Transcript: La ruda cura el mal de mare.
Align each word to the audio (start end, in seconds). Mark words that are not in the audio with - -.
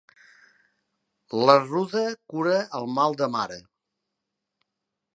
La 1.49 1.57
ruda 1.59 2.03
cura 2.33 2.57
el 2.81 2.91
mal 2.97 3.21
de 3.23 3.31
mare. 3.39 3.63